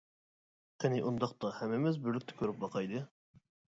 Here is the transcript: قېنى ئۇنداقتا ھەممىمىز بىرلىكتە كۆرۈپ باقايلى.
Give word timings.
قېنى 0.85 1.03
ئۇنداقتا 1.03 1.53
ھەممىمىز 1.59 2.03
بىرلىكتە 2.09 2.43
كۆرۈپ 2.43 2.63
باقايلى. 2.67 3.09